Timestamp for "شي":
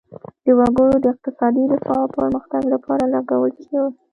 3.65-3.75